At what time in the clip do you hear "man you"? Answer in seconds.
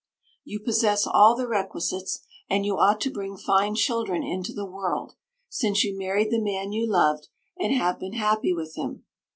6.41-6.87